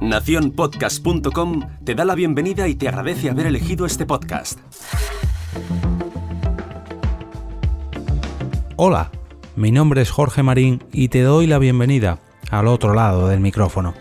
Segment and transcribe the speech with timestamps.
[0.00, 4.58] Naciónpodcast.com te da la bienvenida y te agradece haber elegido este podcast.
[8.76, 9.10] Hola,
[9.56, 12.18] mi nombre es Jorge Marín y te doy la bienvenida
[12.50, 13.94] al otro lado del micrófono.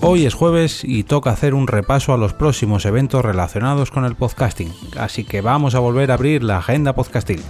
[0.00, 4.14] Hoy es jueves y toca hacer un repaso a los próximos eventos relacionados con el
[4.14, 7.42] podcasting, así que vamos a volver a abrir la agenda podcasting.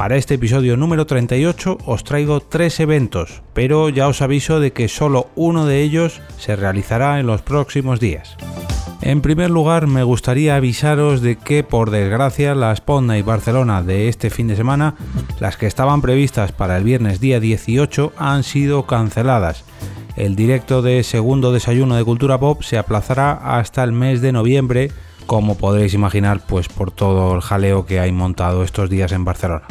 [0.00, 4.88] Para este episodio número 38 os traigo tres eventos, pero ya os aviso de que
[4.88, 8.34] solo uno de ellos se realizará en los próximos días.
[9.02, 14.30] En primer lugar, me gustaría avisaros de que, por desgracia, las y Barcelona de este
[14.30, 14.94] fin de semana,
[15.38, 19.64] las que estaban previstas para el viernes día 18, han sido canceladas
[20.16, 24.92] el directo de segundo desayuno de cultura pop se aplazará hasta el mes de noviembre,
[25.26, 29.66] como podréis imaginar, pues por todo el jaleo que hay montado estos días en Barcelona.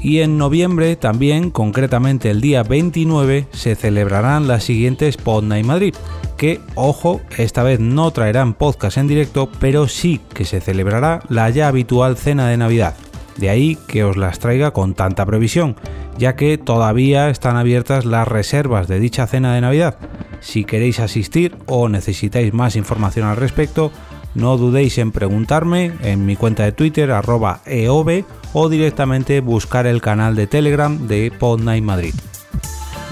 [0.00, 5.94] Y en noviembre también, concretamente el día 29, se celebrarán las siguientes Pod Night Madrid,
[6.36, 11.48] que, ojo, esta vez no traerán podcast en directo, pero sí que se celebrará la
[11.48, 12.94] ya habitual cena de Navidad.
[13.38, 15.76] De ahí que os las traiga con tanta previsión,
[16.18, 19.96] ya que todavía están abiertas las reservas de dicha cena de Navidad.
[20.40, 23.90] Si queréis asistir o necesitáis más información al respecto,
[24.34, 30.00] no dudéis en preguntarme en mi cuenta de Twitter arroba eob o directamente buscar el
[30.00, 32.14] canal de Telegram de Podnight Madrid.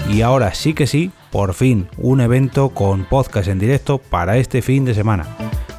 [0.09, 4.61] Y ahora sí que sí, por fin, un evento con podcast en directo para este
[4.61, 5.25] fin de semana.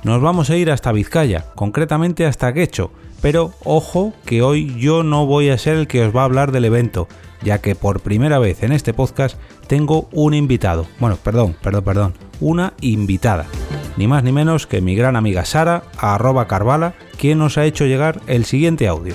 [0.03, 2.91] Nos vamos a ir hasta Vizcaya, concretamente hasta Quecho,
[3.23, 6.53] pero ojo que hoy yo no voy a ser el que os va a hablar
[6.53, 7.09] del evento,
[7.43, 10.87] ya que por primera vez en este podcast tengo un invitado.
[10.99, 13.47] Bueno, perdón, perdón, perdón, una invitada.
[13.97, 17.87] Ni más ni menos que mi gran amiga Sara, arroba Carvala, quien nos ha hecho
[17.87, 19.15] llegar el siguiente audio.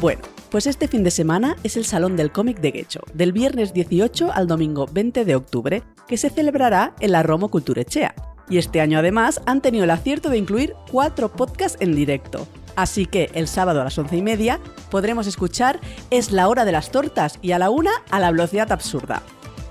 [0.00, 3.74] Bueno, pues este fin de semana es el Salón del Cómic de Guecho, del viernes
[3.74, 8.14] 18 al domingo 20 de octubre, que se celebrará en la Romo Culturechea.
[8.48, 12.46] Y este año además han tenido el acierto de incluir cuatro podcasts en directo.
[12.76, 15.80] Así que el sábado a las once y media podremos escuchar
[16.10, 19.22] Es la hora de las tortas y a la una a la velocidad absurda.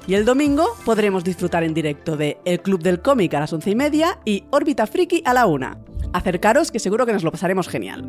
[0.08, 3.72] Y el domingo podremos disfrutar en directo de El Club del Cómic a las once
[3.72, 5.80] y media y Órbita Friki a la una.
[6.14, 8.08] Acercaros que seguro que nos lo pasaremos genial.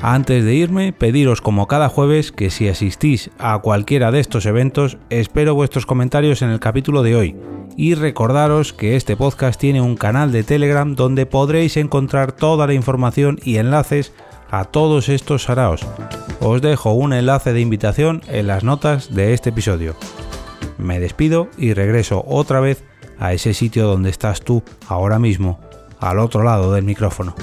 [0.00, 4.98] Antes de irme, pediros como cada jueves que si asistís a cualquiera de estos eventos,
[5.10, 7.36] espero vuestros comentarios en el capítulo de hoy
[7.76, 12.74] y recordaros que este podcast tiene un canal de Telegram donde podréis encontrar toda la
[12.74, 14.12] información y enlaces
[14.50, 15.86] a todos estos saraos.
[16.44, 19.94] Os dejo un enlace de invitación en las notas de este episodio.
[20.76, 22.82] Me despido y regreso otra vez
[23.16, 25.60] a ese sitio donde estás tú ahora mismo,
[26.00, 27.36] al otro lado del micrófono.